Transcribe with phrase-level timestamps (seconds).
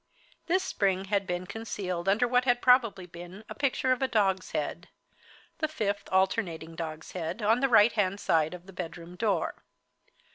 [0.47, 4.49] This spring had been concealed under what had probably been a picture of a dog's
[4.49, 4.89] head;
[5.59, 9.63] the fifth alternating dog's head on the right hand side of the bedroom door.